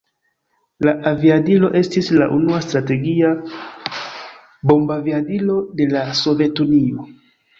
La 0.87 0.93
aviadilo 1.09 1.67
estis 1.81 2.09
la 2.21 2.27
unua 2.37 2.61
strategia 2.67 3.29
bombaviadilo 4.71 5.59
de 5.83 5.87
la 5.95 6.05
Sovetunio. 6.23 7.07